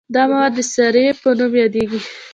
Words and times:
دا 0.15 0.23
مواد 0.31 0.53
د 0.57 0.59
سرې 0.73 1.07
په 1.21 1.29
نوم 1.37 1.53
یادیږي. 1.63 1.99